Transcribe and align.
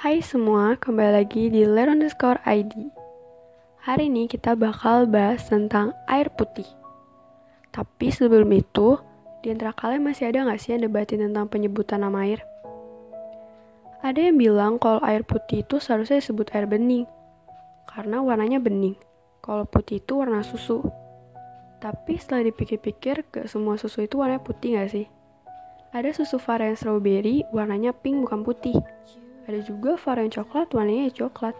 Hai 0.00 0.24
semua, 0.24 0.80
kembali 0.80 1.12
lagi 1.12 1.52
di 1.52 1.68
Ler 1.68 1.92
underscore 1.92 2.40
ID. 2.48 2.88
Hari 3.84 4.08
ini 4.08 4.32
kita 4.32 4.56
bakal 4.56 5.04
bahas 5.04 5.44
tentang 5.44 5.92
air 6.08 6.32
putih. 6.32 6.64
Tapi 7.68 8.08
sebelum 8.08 8.48
itu, 8.48 8.96
di 9.44 9.52
antara 9.52 9.76
kalian 9.76 10.00
masih 10.00 10.32
ada 10.32 10.48
nggak 10.48 10.56
sih 10.56 10.72
yang 10.72 10.88
debatin 10.88 11.20
tentang 11.20 11.52
penyebutan 11.52 12.00
nama 12.00 12.24
air? 12.24 12.40
Ada 14.00 14.32
yang 14.32 14.40
bilang 14.40 14.80
kalau 14.80 15.04
air 15.04 15.20
putih 15.20 15.68
itu 15.68 15.76
seharusnya 15.76 16.24
disebut 16.24 16.48
air 16.56 16.64
bening, 16.64 17.04
karena 17.84 18.24
warnanya 18.24 18.56
bening. 18.56 18.96
Kalau 19.44 19.68
putih 19.68 20.00
itu 20.00 20.16
warna 20.16 20.40
susu. 20.40 20.80
Tapi 21.76 22.16
setelah 22.16 22.48
dipikir-pikir, 22.48 23.28
gak 23.28 23.52
semua 23.52 23.76
susu 23.76 24.08
itu 24.08 24.16
warnanya 24.16 24.40
putih 24.48 24.80
gak 24.80 24.96
sih? 24.96 25.12
Ada 25.92 26.16
susu 26.16 26.40
varian 26.40 26.72
strawberry, 26.72 27.44
warnanya 27.52 27.92
pink 27.92 28.24
bukan 28.24 28.48
putih. 28.48 28.80
Ada 29.48 29.64
juga 29.64 29.96
varian 29.96 30.28
coklat, 30.28 30.72
warnanya 30.74 31.12
coklat. 31.14 31.56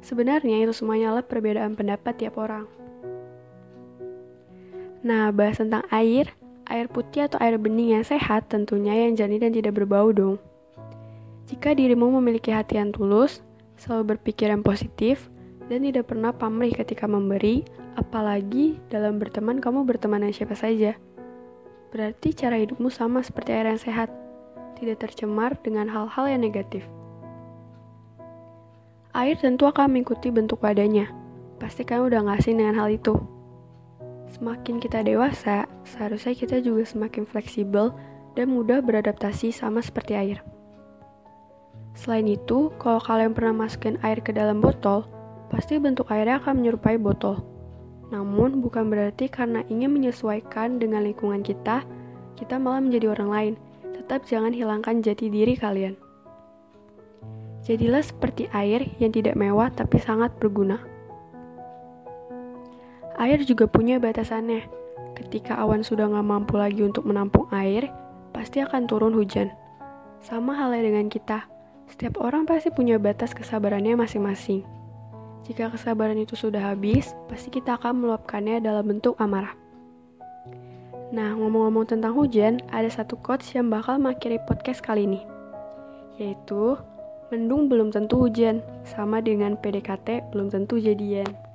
Sebenarnya 0.00 0.62
itu 0.62 0.72
semuanya 0.72 1.10
adalah 1.10 1.26
perbedaan 1.26 1.74
pendapat 1.74 2.14
tiap 2.16 2.38
orang. 2.38 2.70
Nah, 5.06 5.30
bahas 5.34 5.58
tentang 5.58 5.82
air, 5.90 6.30
air 6.66 6.86
putih 6.90 7.26
atau 7.26 7.38
air 7.38 7.58
bening 7.58 7.98
yang 7.98 8.04
sehat 8.06 8.50
tentunya 8.50 9.06
yang 9.06 9.14
jernih 9.14 9.38
dan 9.38 9.54
tidak 9.54 9.78
berbau 9.78 10.10
dong. 10.10 10.38
Jika 11.46 11.78
dirimu 11.78 12.10
memiliki 12.18 12.50
hati 12.50 12.78
yang 12.78 12.90
tulus, 12.90 13.38
selalu 13.78 14.18
berpikir 14.18 14.50
yang 14.50 14.66
positif, 14.66 15.30
dan 15.70 15.86
tidak 15.86 16.10
pernah 16.10 16.34
pamrih 16.34 16.74
ketika 16.74 17.06
memberi, 17.06 17.62
apalagi 17.94 18.78
dalam 18.90 19.22
berteman 19.22 19.62
kamu 19.62 19.86
berteman 19.86 20.26
dengan 20.26 20.34
siapa 20.34 20.58
saja. 20.58 20.98
Berarti 21.94 22.34
cara 22.34 22.58
hidupmu 22.58 22.90
sama 22.90 23.22
seperti 23.22 23.54
air 23.54 23.70
yang 23.70 23.78
sehat, 23.78 24.10
tidak 24.76 25.08
tercemar 25.08 25.56
dengan 25.64 25.88
hal-hal 25.88 26.28
yang 26.28 26.44
negatif. 26.44 26.84
Air 29.16 29.40
tentu 29.40 29.64
akan 29.64 29.96
mengikuti 29.96 30.28
bentuk 30.28 30.60
badannya. 30.60 31.08
Pasti 31.56 31.88
kamu 31.88 32.12
udah 32.12 32.22
ngasih 32.28 32.52
dengan 32.52 32.76
hal 32.76 32.92
itu. 32.92 33.16
Semakin 34.36 34.76
kita 34.76 35.00
dewasa, 35.00 35.64
seharusnya 35.88 36.36
kita 36.36 36.60
juga 36.60 36.84
semakin 36.84 37.24
fleksibel 37.24 37.96
dan 38.36 38.52
mudah 38.52 38.84
beradaptasi 38.84 39.56
sama 39.56 39.80
seperti 39.80 40.12
air. 40.12 40.44
Selain 41.96 42.28
itu, 42.28 42.68
kalau 42.76 43.00
kalian 43.00 43.32
pernah 43.32 43.64
masukin 43.64 43.96
air 44.04 44.20
ke 44.20 44.36
dalam 44.36 44.60
botol, 44.60 45.08
pasti 45.48 45.80
bentuk 45.80 46.12
airnya 46.12 46.36
akan 46.36 46.60
menyerupai 46.60 47.00
botol. 47.00 47.40
Namun, 48.12 48.60
bukan 48.60 48.92
berarti 48.92 49.32
karena 49.32 49.64
ingin 49.72 49.96
menyesuaikan 49.96 50.76
dengan 50.76 51.08
lingkungan 51.08 51.40
kita, 51.40 51.88
kita 52.36 52.60
malah 52.60 52.84
menjadi 52.84 53.16
orang 53.16 53.30
lain. 53.32 53.54
Tetap 54.06 54.22
jangan 54.22 54.54
hilangkan 54.54 55.02
jati 55.02 55.26
diri 55.26 55.58
kalian. 55.58 55.98
Jadilah 57.66 58.06
seperti 58.06 58.46
air 58.54 58.86
yang 59.02 59.10
tidak 59.10 59.34
mewah 59.34 59.66
tapi 59.66 59.98
sangat 59.98 60.30
berguna. 60.38 60.78
Air 63.18 63.42
juga 63.42 63.66
punya 63.66 63.98
batasannya. 63.98 64.62
Ketika 65.18 65.58
awan 65.58 65.82
sudah 65.82 66.06
nggak 66.06 66.22
mampu 66.22 66.54
lagi 66.54 66.86
untuk 66.86 67.02
menampung 67.02 67.50
air, 67.50 67.90
pasti 68.30 68.62
akan 68.62 68.86
turun 68.86 69.10
hujan. 69.10 69.50
Sama 70.22 70.54
halnya 70.54 70.86
dengan 70.86 71.10
kita, 71.10 71.50
setiap 71.90 72.22
orang 72.22 72.46
pasti 72.46 72.70
punya 72.70 73.02
batas 73.02 73.34
kesabarannya 73.34 73.98
masing-masing. 73.98 74.62
Jika 75.50 75.74
kesabaran 75.74 76.22
itu 76.22 76.38
sudah 76.38 76.62
habis, 76.62 77.10
pasti 77.26 77.50
kita 77.50 77.74
akan 77.74 78.06
meluapkannya 78.06 78.62
dalam 78.62 78.86
bentuk 78.86 79.18
amarah. 79.18 79.65
Nah, 81.14 81.38
ngomong-ngomong 81.38 81.86
tentang 81.86 82.18
hujan, 82.18 82.58
ada 82.74 82.90
satu 82.90 83.14
quotes 83.22 83.54
yang 83.54 83.70
bakal 83.70 83.94
mengakhiri 84.02 84.42
podcast 84.42 84.82
kali 84.82 85.06
ini. 85.06 85.22
Yaitu, 86.18 86.74
mendung 87.30 87.70
belum 87.70 87.94
tentu 87.94 88.18
hujan, 88.18 88.58
sama 88.82 89.22
dengan 89.22 89.54
PDKT 89.54 90.34
belum 90.34 90.50
tentu 90.50 90.82
jadian. 90.82 91.45